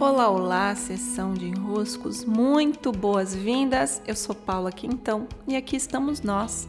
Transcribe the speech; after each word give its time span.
Olá, 0.00 0.28
olá, 0.28 0.74
sessão 0.74 1.34
de 1.34 1.46
enroscos, 1.46 2.24
muito 2.24 2.92
boas-vindas. 2.92 4.02
Eu 4.06 4.14
sou 4.14 4.34
Paula 4.34 4.70
Quintão 4.70 5.26
e 5.46 5.56
aqui 5.56 5.76
estamos 5.76 6.20
nós 6.20 6.68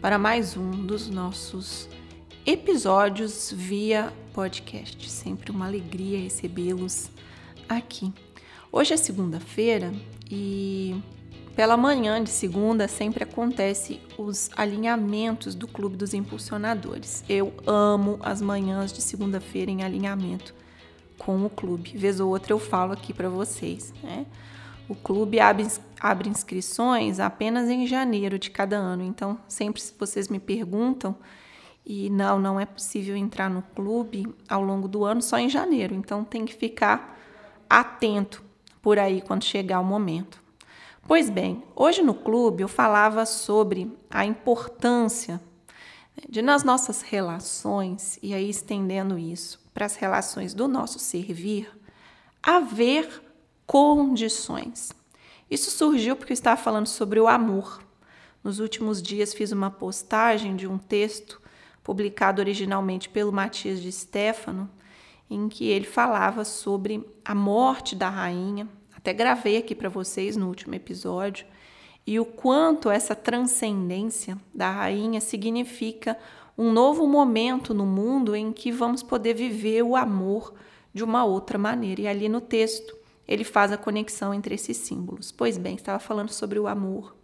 para 0.00 0.18
mais 0.18 0.56
um 0.56 0.70
dos 0.70 1.08
nossos 1.08 1.88
episódios 2.46 3.52
via 3.52 4.12
podcast. 4.32 5.10
Sempre 5.10 5.50
uma 5.50 5.66
alegria 5.66 6.18
recebê-los 6.18 7.10
aqui. 7.68 8.12
Hoje 8.70 8.94
é 8.94 8.96
segunda-feira 8.96 9.92
e 10.30 11.00
pela 11.54 11.76
manhã 11.76 12.22
de 12.22 12.30
segunda 12.30 12.88
sempre 12.88 13.24
acontece 13.24 14.00
os 14.18 14.50
alinhamentos 14.56 15.54
do 15.54 15.68
Clube 15.68 15.96
dos 15.96 16.12
Impulsionadores. 16.12 17.24
Eu 17.28 17.52
amo 17.66 18.18
as 18.20 18.40
manhãs 18.40 18.92
de 18.92 19.00
segunda-feira 19.00 19.70
em 19.70 19.82
alinhamento 19.82 20.54
com 21.18 21.44
o 21.44 21.50
clube. 21.50 21.96
Vez 21.96 22.20
ou 22.20 22.30
outra 22.30 22.52
eu 22.52 22.58
falo 22.58 22.92
aqui 22.92 23.12
para 23.12 23.28
vocês, 23.28 23.92
né? 24.02 24.26
O 24.88 24.94
clube 24.94 25.40
abre, 25.40 25.66
abre 25.98 26.28
inscrições 26.28 27.18
apenas 27.18 27.70
em 27.70 27.86
janeiro 27.86 28.38
de 28.38 28.50
cada 28.50 28.76
ano. 28.76 29.02
Então, 29.02 29.38
sempre 29.48 29.80
se 29.80 29.94
vocês 29.98 30.28
me 30.28 30.38
perguntam, 30.38 31.16
e 31.86 32.08
não, 32.10 32.38
não 32.38 32.58
é 32.58 32.64
possível 32.64 33.16
entrar 33.16 33.50
no 33.50 33.62
clube 33.74 34.26
ao 34.48 34.62
longo 34.62 34.88
do 34.88 35.04
ano 35.04 35.20
só 35.20 35.38
em 35.38 35.48
janeiro. 35.48 35.94
Então, 35.94 36.24
tem 36.24 36.44
que 36.44 36.54
ficar 36.54 37.18
atento 37.68 38.42
por 38.80 38.98
aí 38.98 39.20
quando 39.22 39.44
chegar 39.44 39.80
o 39.80 39.84
momento. 39.84 40.42
Pois 41.06 41.28
bem, 41.28 41.62
hoje 41.76 42.02
no 42.02 42.14
clube 42.14 42.62
eu 42.62 42.68
falava 42.68 43.26
sobre 43.26 43.92
a 44.10 44.24
importância 44.24 45.40
de 46.28 46.40
nas 46.42 46.62
nossas 46.62 47.02
relações, 47.02 48.18
e 48.22 48.34
aí 48.34 48.48
estendendo 48.48 49.18
isso 49.18 49.60
para 49.72 49.86
as 49.86 49.96
relações 49.96 50.54
do 50.54 50.68
nosso 50.68 50.98
servir, 50.98 51.70
haver 52.42 53.22
condições. 53.66 54.92
Isso 55.50 55.70
surgiu 55.70 56.16
porque 56.16 56.32
eu 56.32 56.34
estava 56.34 56.60
falando 56.60 56.86
sobre 56.86 57.18
o 57.20 57.26
amor. 57.26 57.82
Nos 58.42 58.60
últimos 58.60 59.02
dias 59.02 59.34
fiz 59.34 59.52
uma 59.52 59.70
postagem 59.70 60.54
de 60.54 60.66
um 60.66 60.78
texto 60.78 61.40
publicado 61.82 62.40
originalmente 62.40 63.08
pelo 63.08 63.32
Matias 63.32 63.80
de 63.80 63.90
Stefano, 63.90 64.70
em 65.28 65.48
que 65.48 65.66
ele 65.66 65.86
falava 65.86 66.44
sobre 66.44 67.04
a 67.24 67.34
morte 67.34 67.96
da 67.96 68.08
rainha, 68.08 68.68
até 68.94 69.12
gravei 69.12 69.56
aqui 69.56 69.74
para 69.74 69.88
vocês 69.88 70.36
no 70.36 70.48
último 70.48 70.74
episódio, 70.74 71.46
e 72.06 72.20
o 72.20 72.24
quanto 72.24 72.90
essa 72.90 73.14
transcendência 73.14 74.38
da 74.52 74.70
rainha 74.70 75.20
significa 75.20 76.18
um 76.56 76.70
novo 76.70 77.06
momento 77.06 77.72
no 77.72 77.86
mundo 77.86 78.36
em 78.36 78.52
que 78.52 78.70
vamos 78.70 79.02
poder 79.02 79.34
viver 79.34 79.82
o 79.82 79.96
amor 79.96 80.54
de 80.92 81.02
uma 81.02 81.24
outra 81.24 81.58
maneira. 81.58 82.02
E 82.02 82.06
ali 82.06 82.28
no 82.28 82.40
texto 82.40 82.96
ele 83.26 83.42
faz 83.42 83.72
a 83.72 83.78
conexão 83.78 84.34
entre 84.34 84.54
esses 84.54 84.76
símbolos. 84.76 85.32
Pois 85.32 85.56
bem, 85.56 85.76
estava 85.76 85.98
falando 85.98 86.30
sobre 86.30 86.58
o 86.58 86.68
amor 86.68 87.16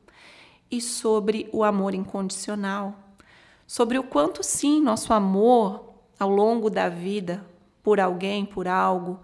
e 0.70 0.80
sobre 0.80 1.48
o 1.52 1.62
amor 1.62 1.94
incondicional, 1.94 2.94
sobre 3.66 3.98
o 3.98 4.02
quanto 4.02 4.42
sim 4.42 4.80
nosso 4.80 5.12
amor 5.12 5.84
ao 6.18 6.30
longo 6.30 6.70
da 6.70 6.88
vida 6.88 7.44
por 7.82 8.00
alguém, 8.00 8.44
por 8.44 8.68
algo, 8.68 9.20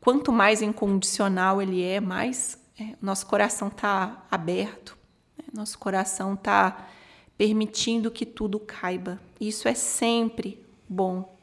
quanto 0.00 0.32
mais 0.32 0.62
incondicional 0.62 1.60
ele 1.60 1.82
é, 1.82 2.00
mais 2.00 2.59
é, 2.80 2.96
nosso 3.02 3.26
coração 3.26 3.68
está 3.68 4.24
aberto, 4.30 4.96
né? 5.36 5.44
nosso 5.52 5.78
coração 5.78 6.32
está 6.32 6.88
permitindo 7.36 8.10
que 8.10 8.24
tudo 8.24 8.58
caiba. 8.58 9.20
Isso 9.38 9.68
é 9.68 9.74
sempre 9.74 10.64
bom. 10.88 11.38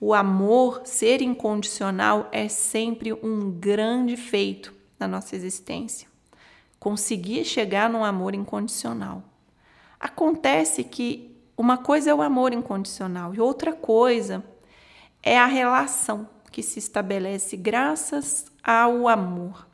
O 0.00 0.14
amor, 0.14 0.82
ser 0.84 1.20
incondicional, 1.20 2.28
é 2.32 2.48
sempre 2.48 3.12
um 3.12 3.50
grande 3.50 4.16
feito 4.16 4.72
na 4.98 5.06
nossa 5.06 5.36
existência. 5.36 6.08
Conseguir 6.80 7.44
chegar 7.44 7.90
num 7.90 8.02
amor 8.02 8.34
incondicional. 8.34 9.22
Acontece 10.00 10.82
que 10.82 11.36
uma 11.56 11.76
coisa 11.76 12.10
é 12.10 12.14
o 12.14 12.22
amor 12.22 12.52
incondicional 12.52 13.34
e 13.34 13.40
outra 13.40 13.72
coisa 13.72 14.42
é 15.22 15.38
a 15.38 15.46
relação 15.46 16.28
que 16.50 16.62
se 16.62 16.78
estabelece 16.78 17.56
graças 17.56 18.46
ao 18.62 19.06
amor. 19.06 19.71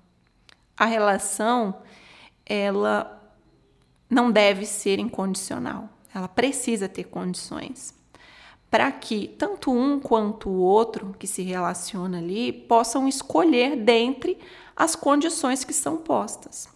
A 0.78 0.84
relação, 0.84 1.74
ela 2.46 3.18
não 4.08 4.30
deve 4.30 4.64
ser 4.64 4.98
incondicional. 4.98 5.88
Ela 6.14 6.28
precisa 6.28 6.88
ter 6.88 7.04
condições 7.04 7.94
para 8.70 8.90
que 8.92 9.28
tanto 9.38 9.72
um 9.72 9.98
quanto 9.98 10.48
o 10.48 10.58
outro 10.58 11.14
que 11.18 11.26
se 11.26 11.42
relaciona 11.42 12.18
ali 12.18 12.52
possam 12.52 13.08
escolher 13.08 13.76
dentre 13.76 14.38
as 14.76 14.94
condições 14.94 15.64
que 15.64 15.72
são 15.72 15.96
postas. 15.96 16.68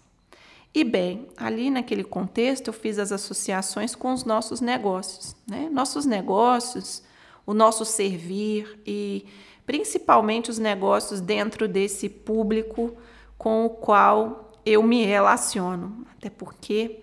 E 0.75 0.85
bem, 0.85 1.29
ali 1.37 1.69
naquele 1.69 2.03
contexto 2.03 2.69
eu 2.69 2.73
fiz 2.73 2.99
as 2.99 3.13
associações 3.13 3.95
com 3.95 4.13
os 4.13 4.25
nossos 4.25 4.63
negócios, 4.63 5.37
né? 5.47 5.69
Nossos 5.71 6.07
negócios, 6.07 7.03
o 7.45 7.53
nosso 7.53 7.85
servir 7.85 8.81
e 8.87 9.27
principalmente 9.67 10.51
os 10.51 10.59
negócios 10.59 11.21
dentro 11.21 11.69
desse 11.69 12.09
público 12.09 12.97
com 13.43 13.67
o 13.67 13.71
qual 13.71 14.53
eu 14.65 14.85
me 14.85 15.05
relaciono. 15.05 16.07
Até 16.17 16.31
porque 16.31 17.03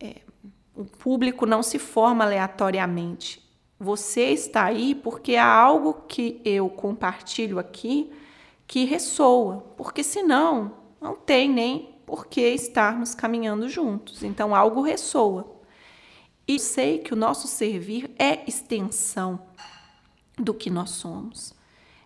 é, 0.00 0.22
o 0.74 0.86
público 0.86 1.44
não 1.44 1.62
se 1.62 1.78
forma 1.78 2.24
aleatoriamente. 2.24 3.46
Você 3.78 4.30
está 4.30 4.64
aí 4.64 4.94
porque 4.94 5.36
há 5.36 5.46
algo 5.46 5.92
que 6.08 6.40
eu 6.46 6.70
compartilho 6.70 7.58
aqui 7.58 8.10
que 8.66 8.86
ressoa, 8.86 9.58
porque 9.76 10.02
senão 10.02 10.72
não 10.98 11.14
tem 11.14 11.46
nem 11.46 11.94
por 12.06 12.26
que 12.26 12.40
estarmos 12.40 13.14
caminhando 13.14 13.68
juntos. 13.68 14.22
Então 14.22 14.54
algo 14.54 14.80
ressoa. 14.80 15.60
E 16.48 16.58
sei 16.58 17.00
que 17.00 17.12
o 17.12 17.16
nosso 17.16 17.46
servir 17.46 18.10
é 18.18 18.48
extensão 18.48 19.38
do 20.38 20.54
que 20.54 20.70
nós 20.70 20.88
somos 20.88 21.54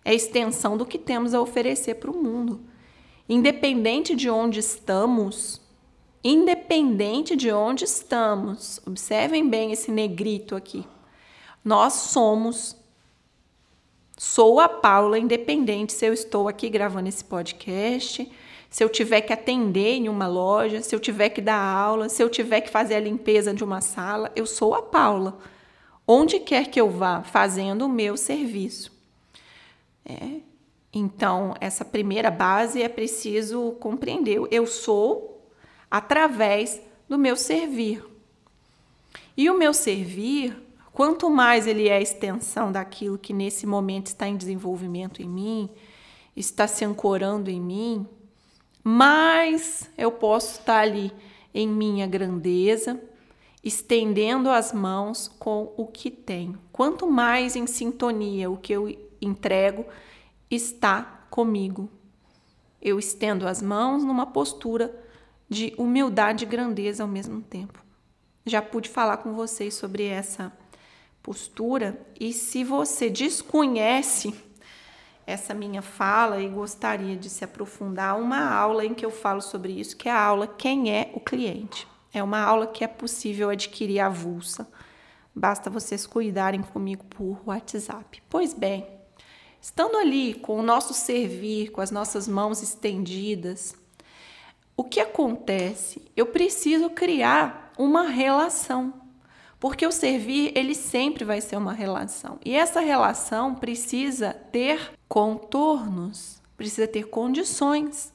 é 0.03 0.13
extensão 0.13 0.77
do 0.77 0.85
que 0.85 0.97
temos 0.97 1.33
a 1.33 1.41
oferecer 1.41 1.95
para 1.95 2.11
o 2.11 2.21
mundo. 2.23 2.61
Independente 3.33 4.13
de 4.13 4.29
onde 4.29 4.59
estamos, 4.59 5.61
independente 6.21 7.33
de 7.33 7.49
onde 7.49 7.85
estamos, 7.85 8.81
observem 8.85 9.47
bem 9.47 9.71
esse 9.71 9.89
negrito 9.89 10.53
aqui. 10.53 10.85
Nós 11.63 11.93
somos. 11.93 12.75
Sou 14.17 14.59
a 14.59 14.67
Paula, 14.67 15.17
independente 15.17 15.93
se 15.93 16.05
eu 16.05 16.11
estou 16.11 16.49
aqui 16.49 16.67
gravando 16.67 17.07
esse 17.07 17.23
podcast, 17.23 18.29
se 18.69 18.83
eu 18.83 18.89
tiver 18.89 19.21
que 19.21 19.31
atender 19.31 19.93
em 19.93 20.09
uma 20.09 20.27
loja, 20.27 20.81
se 20.81 20.93
eu 20.93 20.99
tiver 20.99 21.29
que 21.29 21.39
dar 21.39 21.55
aula, 21.55 22.09
se 22.09 22.21
eu 22.21 22.29
tiver 22.29 22.59
que 22.59 22.69
fazer 22.69 22.95
a 22.95 22.99
limpeza 22.99 23.53
de 23.53 23.63
uma 23.63 23.79
sala, 23.79 24.29
eu 24.35 24.45
sou 24.45 24.75
a 24.75 24.81
Paula. 24.81 25.39
Onde 26.05 26.37
quer 26.37 26.69
que 26.69 26.81
eu 26.81 26.89
vá, 26.89 27.23
fazendo 27.23 27.85
o 27.85 27.89
meu 27.89 28.17
serviço. 28.17 28.91
É. 30.03 30.50
Então, 30.93 31.55
essa 31.61 31.85
primeira 31.85 32.29
base 32.29 32.81
é 32.81 32.89
preciso 32.89 33.71
compreender. 33.79 34.39
Eu 34.51 34.67
sou 34.67 35.41
através 35.89 36.81
do 37.07 37.17
meu 37.17 37.35
servir. 37.35 38.03
E 39.35 39.49
o 39.49 39.57
meu 39.57 39.73
servir, 39.73 40.55
quanto 40.93 41.29
mais 41.29 41.65
ele 41.65 41.87
é 41.87 41.97
a 41.97 42.01
extensão 42.01 42.71
daquilo 42.71 43.17
que 43.17 43.33
nesse 43.33 43.65
momento 43.65 44.07
está 44.07 44.27
em 44.27 44.35
desenvolvimento 44.35 45.21
em 45.21 45.29
mim, 45.29 45.69
está 46.35 46.67
se 46.67 46.83
ancorando 46.83 47.49
em 47.49 47.59
mim, 47.59 48.05
mais 48.83 49.89
eu 49.97 50.11
posso 50.11 50.59
estar 50.59 50.79
ali 50.79 51.11
em 51.53 51.67
minha 51.67 52.07
grandeza, 52.07 53.01
estendendo 53.63 54.49
as 54.49 54.73
mãos 54.73 55.27
com 55.27 55.73
o 55.77 55.85
que 55.85 56.09
tenho. 56.09 56.57
Quanto 56.71 57.09
mais 57.09 57.55
em 57.55 57.67
sintonia 57.67 58.49
o 58.49 58.57
que 58.57 58.73
eu 58.73 58.89
entrego 59.21 59.85
está 60.51 61.25
comigo. 61.29 61.89
Eu 62.81 62.99
estendo 62.99 63.47
as 63.47 63.61
mãos 63.61 64.03
numa 64.03 64.25
postura 64.25 64.93
de 65.49 65.73
humildade 65.77 66.43
e 66.43 66.47
grandeza 66.47 67.03
ao 67.03 67.09
mesmo 67.09 67.41
tempo. 67.41 67.83
Já 68.45 68.61
pude 68.61 68.89
falar 68.89 69.17
com 69.17 69.33
vocês 69.33 69.73
sobre 69.73 70.05
essa 70.05 70.51
postura 71.21 71.99
e 72.19 72.33
se 72.33 72.63
você 72.63 73.09
desconhece 73.09 74.33
essa 75.25 75.53
minha 75.53 75.81
fala 75.81 76.41
e 76.41 76.49
gostaria 76.49 77.15
de 77.15 77.29
se 77.29 77.43
aprofundar, 77.43 78.19
uma 78.19 78.49
aula 78.49 78.85
em 78.85 78.93
que 78.93 79.05
eu 79.05 79.11
falo 79.11 79.41
sobre 79.41 79.71
isso, 79.71 79.95
que 79.95 80.09
é 80.09 80.11
a 80.11 80.21
aula 80.21 80.47
Quem 80.47 80.91
é 80.91 81.11
o 81.13 81.19
cliente. 81.19 81.87
É 82.13 82.21
uma 82.21 82.41
aula 82.41 82.67
que 82.67 82.83
é 82.83 82.87
possível 82.87 83.49
adquirir 83.49 83.99
avulsa. 83.99 84.67
Basta 85.33 85.69
vocês 85.69 86.05
cuidarem 86.05 86.61
comigo 86.61 87.05
por 87.05 87.41
WhatsApp. 87.45 88.21
Pois 88.29 88.53
bem, 88.53 88.85
Estando 89.61 89.95
ali 89.97 90.33
com 90.33 90.59
o 90.59 90.63
nosso 90.63 90.91
servir, 90.91 91.69
com 91.69 91.81
as 91.81 91.91
nossas 91.91 92.27
mãos 92.27 92.63
estendidas, 92.63 93.75
o 94.75 94.83
que 94.83 94.99
acontece? 94.99 96.01
Eu 96.17 96.25
preciso 96.25 96.89
criar 96.89 97.71
uma 97.77 98.07
relação. 98.07 98.93
Porque 99.59 99.85
o 99.85 99.91
servir, 99.91 100.51
ele 100.55 100.73
sempre 100.73 101.23
vai 101.23 101.39
ser 101.39 101.57
uma 101.57 101.73
relação. 101.73 102.39
E 102.43 102.55
essa 102.55 102.79
relação 102.79 103.53
precisa 103.53 104.33
ter 104.33 104.93
contornos, 105.07 106.41
precisa 106.57 106.87
ter 106.87 107.03
condições. 107.03 108.11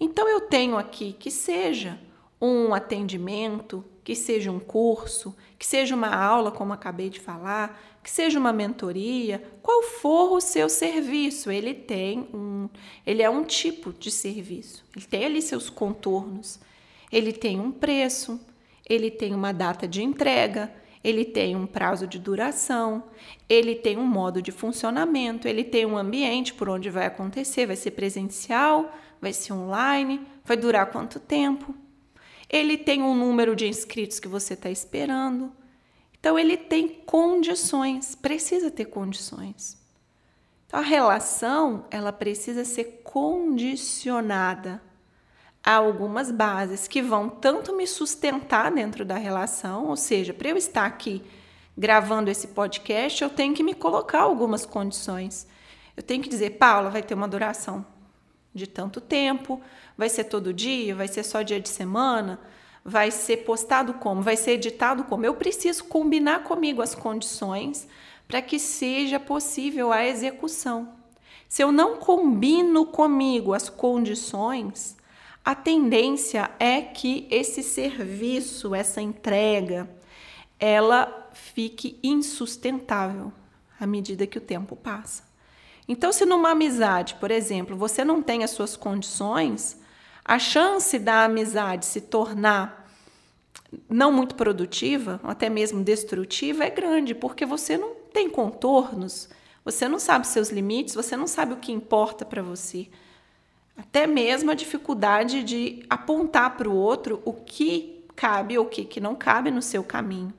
Então 0.00 0.28
eu 0.28 0.40
tenho 0.40 0.76
aqui 0.76 1.12
que 1.12 1.30
seja 1.30 2.00
um 2.40 2.74
atendimento, 2.74 3.84
que 4.02 4.16
seja 4.16 4.50
um 4.50 4.58
curso, 4.58 5.36
que 5.56 5.64
seja 5.66 5.94
uma 5.94 6.12
aula, 6.12 6.50
como 6.50 6.72
acabei 6.72 7.08
de 7.08 7.20
falar, 7.20 7.80
que 8.02 8.10
seja 8.10 8.38
uma 8.38 8.52
mentoria, 8.52 9.42
qual 9.62 9.82
for 9.82 10.32
o 10.32 10.40
seu 10.40 10.68
serviço, 10.68 11.50
ele 11.50 11.74
tem 11.74 12.28
um, 12.32 12.68
ele 13.06 13.22
é 13.22 13.28
um 13.28 13.44
tipo 13.44 13.92
de 13.92 14.10
serviço. 14.10 14.84
Ele 14.96 15.04
tem 15.04 15.24
ali 15.24 15.42
seus 15.42 15.68
contornos. 15.68 16.58
Ele 17.12 17.32
tem 17.32 17.60
um 17.60 17.70
preço, 17.70 18.40
ele 18.88 19.10
tem 19.10 19.34
uma 19.34 19.52
data 19.52 19.86
de 19.86 20.02
entrega, 20.02 20.72
ele 21.02 21.24
tem 21.24 21.56
um 21.56 21.66
prazo 21.66 22.06
de 22.06 22.18
duração, 22.18 23.04
ele 23.48 23.74
tem 23.74 23.96
um 23.96 24.06
modo 24.06 24.40
de 24.40 24.52
funcionamento, 24.52 25.48
ele 25.48 25.64
tem 25.64 25.84
um 25.86 25.96
ambiente 25.96 26.54
por 26.54 26.68
onde 26.68 26.90
vai 26.90 27.06
acontecer, 27.06 27.66
vai 27.66 27.76
ser 27.76 27.92
presencial, 27.92 28.94
vai 29.20 29.32
ser 29.32 29.52
online, 29.52 30.20
vai 30.44 30.56
durar 30.56 30.90
quanto 30.90 31.18
tempo. 31.18 31.74
Ele 32.48 32.76
tem 32.76 33.02
um 33.02 33.14
número 33.14 33.54
de 33.56 33.66
inscritos 33.66 34.20
que 34.20 34.28
você 34.28 34.54
está 34.54 34.70
esperando. 34.70 35.52
Então 36.20 36.38
ele 36.38 36.56
tem 36.56 36.86
condições, 36.86 38.14
precisa 38.14 38.70
ter 38.70 38.84
condições. 38.84 39.80
Então 40.66 40.78
a 40.78 40.82
relação, 40.84 41.86
ela 41.90 42.12
precisa 42.12 42.64
ser 42.64 43.00
condicionada 43.02 44.80
há 45.64 45.74
algumas 45.74 46.30
bases 46.30 46.86
que 46.86 47.02
vão 47.02 47.28
tanto 47.28 47.74
me 47.74 47.86
sustentar 47.86 48.70
dentro 48.70 49.04
da 49.04 49.16
relação, 49.16 49.86
ou 49.86 49.96
seja, 49.96 50.32
para 50.32 50.50
eu 50.50 50.56
estar 50.56 50.86
aqui 50.86 51.22
gravando 51.76 52.30
esse 52.30 52.48
podcast, 52.48 53.22
eu 53.22 53.30
tenho 53.30 53.54
que 53.54 53.62
me 53.62 53.74
colocar 53.74 54.20
algumas 54.20 54.66
condições. 54.66 55.46
Eu 55.96 56.02
tenho 56.02 56.22
que 56.22 56.28
dizer, 56.28 56.50
Paula, 56.50 56.90
vai 56.90 57.02
ter 57.02 57.14
uma 57.14 57.28
duração 57.28 57.84
de 58.54 58.66
tanto 58.66 59.00
tempo, 59.00 59.60
vai 59.96 60.08
ser 60.08 60.24
todo 60.24 60.52
dia, 60.52 60.94
vai 60.94 61.08
ser 61.08 61.22
só 61.22 61.42
dia 61.42 61.60
de 61.60 61.68
semana, 61.68 62.38
vai 62.84 63.10
ser 63.10 63.38
postado 63.38 63.94
como, 63.94 64.22
vai 64.22 64.36
ser 64.36 64.52
editado 64.52 65.04
como. 65.04 65.24
Eu 65.24 65.34
preciso 65.34 65.84
combinar 65.84 66.44
comigo 66.44 66.82
as 66.82 66.94
condições 66.94 67.86
para 68.26 68.40
que 68.40 68.58
seja 68.58 69.18
possível 69.18 69.92
a 69.92 70.06
execução. 70.06 70.94
Se 71.48 71.62
eu 71.62 71.72
não 71.72 71.96
combino 71.96 72.86
comigo 72.86 73.52
as 73.52 73.68
condições, 73.68 74.96
a 75.44 75.54
tendência 75.54 76.50
é 76.58 76.80
que 76.80 77.26
esse 77.30 77.62
serviço, 77.62 78.74
essa 78.74 79.00
entrega, 79.00 79.90
ela 80.58 81.28
fique 81.32 81.98
insustentável 82.02 83.32
à 83.80 83.86
medida 83.86 84.26
que 84.26 84.38
o 84.38 84.40
tempo 84.40 84.76
passa. 84.76 85.24
Então, 85.88 86.12
se 86.12 86.24
numa 86.24 86.50
amizade, 86.50 87.16
por 87.16 87.32
exemplo, 87.32 87.76
você 87.76 88.04
não 88.04 88.22
tem 88.22 88.44
as 88.44 88.50
suas 88.50 88.76
condições, 88.76 89.79
a 90.24 90.38
chance 90.38 90.98
da 90.98 91.24
amizade 91.24 91.86
se 91.86 92.00
tornar 92.00 92.88
não 93.88 94.10
muito 94.10 94.34
produtiva, 94.34 95.20
ou 95.22 95.30
até 95.30 95.48
mesmo 95.48 95.82
destrutiva, 95.82 96.64
é 96.64 96.70
grande, 96.70 97.14
porque 97.14 97.46
você 97.46 97.76
não 97.76 97.94
tem 98.12 98.28
contornos, 98.28 99.28
você 99.64 99.88
não 99.88 99.98
sabe 99.98 100.26
seus 100.26 100.50
limites, 100.50 100.94
você 100.94 101.16
não 101.16 101.26
sabe 101.26 101.52
o 101.52 101.58
que 101.58 101.70
importa 101.70 102.24
para 102.24 102.42
você 102.42 102.88
até 103.80 104.06
mesmo 104.06 104.50
a 104.50 104.54
dificuldade 104.54 105.42
de 105.42 105.82
apontar 105.88 106.56
para 106.56 106.68
o 106.68 106.74
outro 106.74 107.22
o 107.24 107.32
que 107.32 108.04
cabe 108.14 108.58
ou 108.58 108.66
o 108.66 108.68
que, 108.68 108.84
que 108.84 109.00
não 109.00 109.14
cabe 109.14 109.50
no 109.50 109.62
seu 109.62 109.82
caminho. 109.82 110.32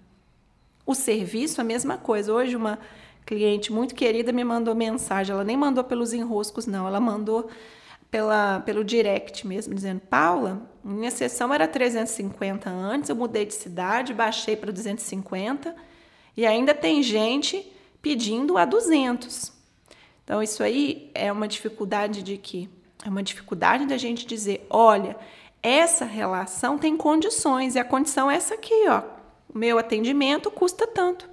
O 0.86 0.94
serviço, 0.94 1.60
a 1.60 1.64
mesma 1.64 1.98
coisa. 1.98 2.32
Hoje, 2.32 2.56
uma 2.56 2.78
cliente 3.26 3.72
muito 3.74 3.96
querida 3.96 4.32
me 4.32 4.44
mandou 4.44 4.76
mensagem, 4.76 5.34
ela 5.34 5.44
nem 5.44 5.58
mandou 5.58 5.84
pelos 5.84 6.14
enroscos, 6.14 6.68
não, 6.68 6.88
ela 6.88 7.00
mandou 7.00 7.50
pela, 8.12 8.60
pelo 8.60 8.84
direct 8.84 9.48
mesmo, 9.48 9.74
dizendo: 9.74 10.02
Paula, 10.02 10.70
minha 10.84 11.10
sessão 11.10 11.54
era 11.54 11.68
350 11.68 12.70
antes, 12.70 13.10
eu 13.10 13.16
mudei 13.16 13.46
de 13.46 13.54
cidade, 13.54 14.14
baixei 14.14 14.58
para 14.58 14.72
250 14.72 15.74
e 16.36 16.46
ainda 16.46 16.76
tem 16.76 17.02
gente 17.02 17.72
pedindo 18.02 18.58
a 18.58 18.66
200. 18.66 19.54
Então, 20.24 20.44
isso 20.44 20.62
aí 20.62 21.10
é 21.16 21.32
uma 21.32 21.48
dificuldade 21.48 22.22
de 22.22 22.38
que 22.38 22.70
é 23.04 23.10
uma 23.10 23.24
dificuldade 23.24 23.86
da 23.86 23.98
gente 23.98 24.26
dizer, 24.26 24.66
olha, 24.70 25.16
essa 25.64 26.06
relação 26.06 26.78
tem 26.78 26.96
condições 26.98 27.76
e 27.76 27.80
a 27.80 27.86
condição 27.86 28.30
é 28.30 28.36
essa 28.36 28.56
aqui, 28.56 28.88
ó. 28.88 29.02
O 29.54 29.58
meu 29.58 29.78
atendimento 29.78 30.50
custa 30.50 30.88
tanto. 30.88 31.30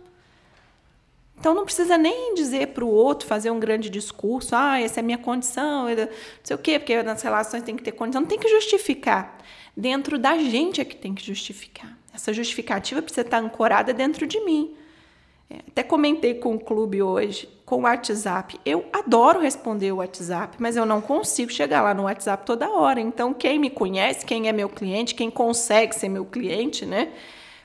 Então 1.38 1.54
não 1.54 1.64
precisa 1.64 1.96
nem 1.96 2.34
dizer 2.34 2.68
para 2.68 2.84
o 2.84 2.90
outro 2.90 3.26
fazer 3.26 3.50
um 3.50 3.60
grande 3.60 3.88
discurso, 3.88 4.56
ah, 4.56 4.80
essa 4.80 4.98
é 4.98 5.02
a 5.02 5.04
minha 5.04 5.18
condição, 5.18 5.88
não 5.88 6.08
sei 6.42 6.56
o 6.56 6.58
quê, 6.58 6.78
porque 6.78 7.00
nas 7.02 7.22
relações 7.22 7.62
tem 7.62 7.76
que 7.76 7.82
ter 7.82 7.92
condição, 7.92 8.22
não 8.22 8.28
tem 8.28 8.38
que 8.38 8.48
justificar. 8.48 9.38
Dentro 9.76 10.18
da 10.18 10.36
gente 10.36 10.80
é 10.80 10.84
que 10.84 10.96
tem 10.96 11.14
que 11.14 11.24
justificar. 11.24 11.96
Essa 12.12 12.32
justificativa 12.32 13.00
precisa 13.00 13.20
estar 13.20 13.38
ancorada 13.38 13.92
dentro 13.92 14.26
de 14.26 14.40
mim. 14.40 14.74
É, 15.48 15.60
até 15.68 15.82
comentei 15.84 16.34
com 16.34 16.56
o 16.56 16.58
clube 16.58 17.00
hoje, 17.00 17.48
com 17.64 17.76
o 17.76 17.82
WhatsApp. 17.82 18.58
Eu 18.66 18.84
adoro 18.92 19.40
responder 19.40 19.92
o 19.92 19.96
WhatsApp, 19.96 20.56
mas 20.58 20.76
eu 20.76 20.84
não 20.84 21.00
consigo 21.00 21.52
chegar 21.52 21.80
lá 21.80 21.94
no 21.94 22.02
WhatsApp 22.02 22.44
toda 22.44 22.68
hora. 22.68 23.00
Então, 23.00 23.32
quem 23.32 23.58
me 23.58 23.70
conhece, 23.70 24.26
quem 24.26 24.48
é 24.48 24.52
meu 24.52 24.68
cliente, 24.68 25.14
quem 25.14 25.30
consegue 25.30 25.94
ser 25.94 26.08
meu 26.08 26.26
cliente, 26.26 26.84
né, 26.84 27.12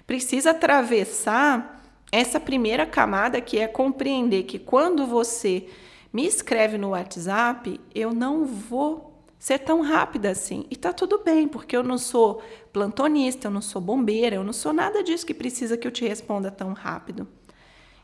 precisa 0.06 0.52
atravessar 0.52 1.73
essa 2.14 2.40
primeira 2.40 2.86
camada 2.86 3.42
que 3.42 3.58
é 3.58 3.68
compreender 3.68 4.44
que 4.44 4.60
quando 4.60 5.08
você 5.08 5.68
me 6.14 6.28
escreve 6.28 6.78
no 6.78 6.90
WhatsApp, 6.90 7.82
eu 7.96 8.14
não 8.14 8.46
vou 8.46 9.26
ser 9.40 9.58
tão 9.58 9.82
rápida 9.82 10.30
assim. 10.30 10.64
E 10.70 10.76
tá 10.76 10.94
tudo 10.94 11.24
bem, 11.24 11.48
porque 11.48 11.76
eu 11.76 11.82
não 11.82 11.98
sou 11.98 12.40
plantonista, 12.72 13.48
eu 13.48 13.52
não 13.52 13.64
sou 13.64 13.82
bombeira, 13.82 14.36
eu 14.36 14.44
não 14.44 14.54
sou 14.54 14.72
nada 14.72 15.02
disso 15.02 15.26
que 15.26 15.34
precisa 15.34 15.76
que 15.76 15.88
eu 15.88 15.92
te 15.92 16.08
responda 16.08 16.52
tão 16.52 16.74
rápido. 16.74 17.28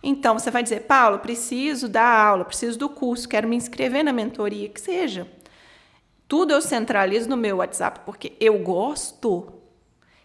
Então, 0.01 0.39
você 0.39 0.49
vai 0.49 0.63
dizer, 0.63 0.87
Paulo, 0.87 1.19
preciso 1.19 1.87
dar 1.87 2.09
aula, 2.09 2.43
preciso 2.45 2.79
do 2.79 2.89
curso, 2.89 3.29
quero 3.29 3.47
me 3.47 3.55
inscrever 3.55 4.03
na 4.03 4.11
mentoria, 4.11 4.69
que 4.69 4.81
seja. 4.81 5.27
Tudo 6.27 6.51
eu 6.51 6.63
centralizo 6.63 7.29
no 7.29 7.37
meu 7.37 7.57
WhatsApp, 7.57 7.99
porque 8.07 8.33
eu 8.39 8.57
gosto. 8.57 9.53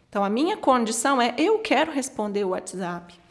Então, 0.08 0.24
a 0.24 0.30
minha 0.30 0.56
condição 0.56 1.20
é 1.20 1.34
eu 1.36 1.58
quero 1.58 1.92
responder 1.92 2.44
o 2.44 2.50
WhatsApp. 2.50 3.22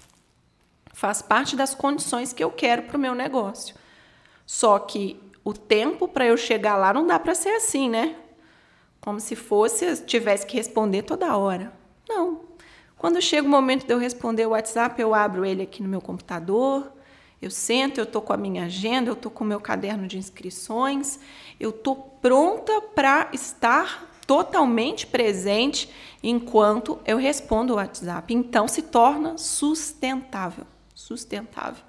Faz 0.94 1.22
parte 1.22 1.56
das 1.56 1.76
condições 1.76 2.32
que 2.32 2.44
eu 2.44 2.52
quero 2.52 2.84
para 2.84 2.96
o 2.98 3.00
meu 3.00 3.14
negócio. 3.14 3.76
Só 4.46 4.80
que 4.80 5.20
o 5.44 5.54
tempo 5.54 6.08
para 6.08 6.26
eu 6.26 6.38
chegar 6.38 6.78
lá 6.78 6.94
não 6.94 7.06
dá 7.06 7.20
para 7.20 7.36
ser 7.36 7.50
assim, 7.50 7.90
né? 7.90 8.16
Como 9.02 9.20
se 9.20 9.36
fosse, 9.36 9.98
tivesse 10.06 10.46
que 10.46 10.56
responder 10.56 11.02
toda 11.02 11.36
hora. 11.36 11.74
Não, 12.08 12.42
quando 13.04 13.22
chega 13.22 13.46
o 13.46 13.52
momento 13.52 13.86
de 13.86 13.94
eu 13.94 13.98
responder 13.98 14.46
o 14.46 14.52
WhatsApp, 14.52 15.02
eu 15.02 15.14
abro 15.14 15.44
ele 15.44 15.64
aqui 15.64 15.84
no 15.84 15.90
meu 15.90 16.00
computador, 16.00 16.90
eu 17.42 17.52
sento, 17.52 17.98
eu 17.98 18.06
estou 18.06 18.22
com 18.22 18.32
a 18.32 18.38
minha 18.38 18.64
agenda, 18.64 19.10
eu 19.10 19.14
estou 19.14 19.30
com 19.30 19.44
o 19.44 19.48
meu 19.48 19.60
caderno 19.60 20.08
de 20.08 20.18
inscrições, 20.18 21.20
eu 21.60 21.72
estou 21.72 22.18
pronta 22.22 22.80
para 22.96 23.28
estar 23.34 24.10
totalmente 24.26 25.06
presente 25.06 25.90
enquanto 26.24 26.98
eu 27.06 27.18
respondo 27.18 27.74
o 27.74 27.76
WhatsApp. 27.76 28.34
Então 28.34 28.70
se 28.70 28.82
torna 28.84 29.38
sustentável, 29.38 30.66
sustentável, 30.94 31.84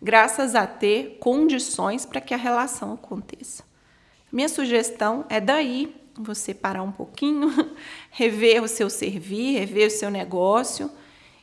graças 0.00 0.54
a 0.54 0.66
ter 0.66 1.18
condições 1.20 2.04
para 2.04 2.20
que 2.20 2.34
a 2.34 2.38
relação 2.38 2.92
aconteça. 2.92 3.64
Minha 4.30 4.48
sugestão 4.48 5.24
é 5.28 5.40
daí 5.40 5.94
você 6.16 6.54
parar 6.54 6.82
um 6.82 6.92
pouquinho, 6.92 7.52
rever 8.10 8.62
o 8.62 8.68
seu 8.68 8.88
servir, 8.88 9.58
rever 9.58 9.88
o 9.88 9.90
seu 9.90 10.10
negócio 10.10 10.90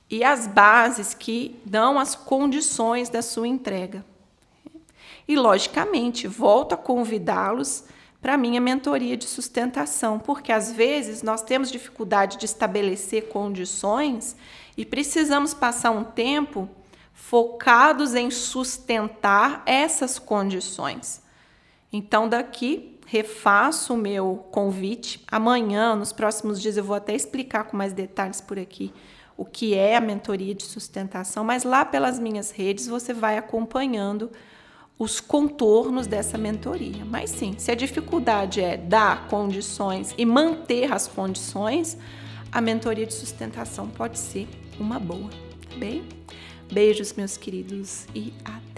e 0.10 0.24
as 0.24 0.48
bases 0.48 1.14
que 1.14 1.56
dão 1.66 1.98
as 1.98 2.16
condições 2.16 3.10
da 3.10 3.22
sua 3.22 3.48
entrega. 3.48 4.06
E, 5.28 5.36
logicamente, 5.36 6.28
volto 6.28 6.74
a 6.74 6.78
convidá-los 6.78 7.86
para 8.22 8.34
a 8.34 8.38
minha 8.38 8.62
mentoria 8.62 9.18
de 9.18 9.26
sustentação, 9.26 10.20
porque 10.20 10.52
às 10.52 10.72
vezes 10.72 11.24
nós 11.24 11.42
temos 11.42 11.72
dificuldade 11.72 12.38
de 12.38 12.46
estabelecer 12.46 13.30
condições 13.30 14.36
e 14.78 14.86
precisamos 14.86 15.54
passar 15.54 15.92
um 15.92 16.04
tempo 16.04 16.70
focados 17.22 18.16
em 18.16 18.32
sustentar 18.32 19.62
essas 19.66 20.18
condições. 20.18 21.22
Então, 21.94 22.28
daqui 22.28 23.00
refaço 23.06 23.94
o 23.94 23.98
meu 23.98 24.48
convite. 24.52 25.24
Amanhã, 25.32 25.96
nos 25.96 26.12
próximos 26.12 26.60
dias, 26.60 26.78
eu 26.78 26.84
vou 26.84 26.96
até 26.96 27.16
explicar 27.16 27.66
com 27.66 27.78
mais 27.78 27.94
detalhes 27.94 28.42
por 28.42 28.58
aqui 28.58 28.92
o 29.38 29.46
que 29.46 29.76
é 29.76 29.96
a 29.96 30.02
mentoria 30.02 30.54
de 30.54 30.64
sustentação, 30.64 31.44
mas 31.44 31.64
lá 31.64 31.86
pelas 31.86 32.20
minhas 32.20 32.52
redes 32.52 32.88
você 32.88 33.14
vai 33.14 33.38
acompanhando 33.38 34.30
os 35.00 35.20
contornos 35.20 36.08
dessa 36.08 36.38
mentoria. 36.38 37.06
Mas 37.06 37.30
sim, 37.30 37.56
se 37.58 37.72
a 37.72 37.76
dificuldade 37.76 38.62
é 38.62 38.76
dar 38.76 39.28
condições 39.28 40.14
e 40.18 40.26
manter 40.26 40.92
as 40.92 41.08
condições, 41.08 41.98
a 42.52 42.60
mentoria 42.60 43.06
de 43.06 43.14
sustentação 43.14 43.88
pode 43.88 44.20
ser 44.20 44.50
uma 44.80 45.00
boa, 45.00 45.30
tá 45.70 45.78
bem? 45.78 46.04
Beijos, 46.72 47.12
meus 47.14 47.36
queridos, 47.36 48.06
e 48.16 48.34
até 48.46 48.71